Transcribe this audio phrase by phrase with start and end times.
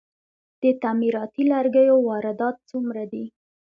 [0.61, 3.25] د تعمیراتي لرګیو واردات څومره دي؟